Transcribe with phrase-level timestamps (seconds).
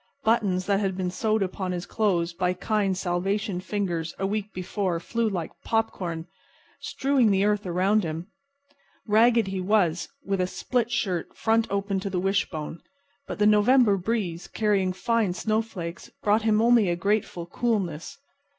[0.23, 4.99] Buttons that had been sewed upon his clothes by kind Salvation fingers a week before
[4.99, 6.25] flew like popcorn,
[6.79, 8.25] strewing the earth around him.
[9.05, 12.81] Ragged he was, with a split shirt front open to the wishbone;
[13.27, 18.17] but the November breeze, carrying fine snowflakes, brought him only a grateful coolness.